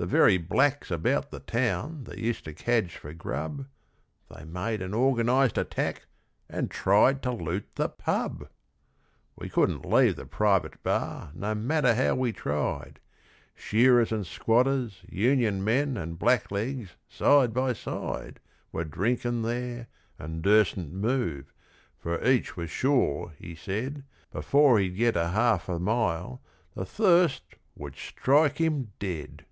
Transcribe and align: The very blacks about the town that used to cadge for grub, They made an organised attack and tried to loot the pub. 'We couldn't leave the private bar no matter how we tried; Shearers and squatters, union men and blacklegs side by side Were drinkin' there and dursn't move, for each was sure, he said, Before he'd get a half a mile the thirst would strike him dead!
The 0.00 0.06
very 0.06 0.38
blacks 0.38 0.92
about 0.92 1.32
the 1.32 1.40
town 1.40 2.04
that 2.04 2.18
used 2.18 2.44
to 2.44 2.52
cadge 2.52 2.94
for 2.94 3.12
grub, 3.12 3.66
They 4.30 4.44
made 4.44 4.80
an 4.80 4.94
organised 4.94 5.58
attack 5.58 6.06
and 6.48 6.70
tried 6.70 7.20
to 7.24 7.32
loot 7.32 7.66
the 7.74 7.88
pub. 7.88 8.48
'We 9.34 9.48
couldn't 9.48 9.84
leave 9.90 10.14
the 10.14 10.24
private 10.24 10.80
bar 10.84 11.32
no 11.34 11.52
matter 11.56 11.96
how 11.96 12.14
we 12.14 12.32
tried; 12.32 13.00
Shearers 13.56 14.12
and 14.12 14.24
squatters, 14.24 15.02
union 15.08 15.64
men 15.64 15.96
and 15.96 16.16
blacklegs 16.16 16.90
side 17.08 17.52
by 17.52 17.72
side 17.72 18.38
Were 18.70 18.84
drinkin' 18.84 19.42
there 19.42 19.88
and 20.16 20.44
dursn't 20.44 20.92
move, 20.92 21.52
for 21.98 22.24
each 22.24 22.56
was 22.56 22.70
sure, 22.70 23.32
he 23.36 23.56
said, 23.56 24.04
Before 24.30 24.78
he'd 24.78 24.96
get 24.96 25.16
a 25.16 25.30
half 25.30 25.68
a 25.68 25.80
mile 25.80 26.40
the 26.76 26.84
thirst 26.84 27.42
would 27.74 27.96
strike 27.96 28.58
him 28.58 28.92
dead! 29.00 29.44